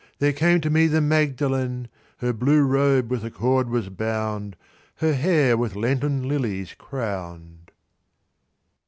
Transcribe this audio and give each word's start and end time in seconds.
There 0.17 0.33
came 0.33 0.61
to 0.61 0.71
me 0.71 0.87
the 0.87 0.99
Magdalen. 0.99 1.87
Her 2.17 2.33
blue 2.33 2.63
robe 2.63 3.11
with 3.11 3.23
a 3.23 3.29
cord 3.29 3.69
was 3.69 3.89
bound, 3.89 4.55
Her 4.95 5.13
hair 5.13 5.55
with 5.55 5.75
Lenten 5.75 6.27
lilies 6.27 6.73
crowned. 6.75 7.69